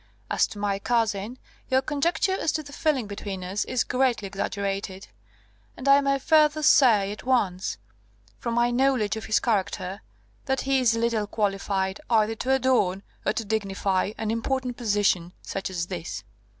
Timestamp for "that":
10.45-10.61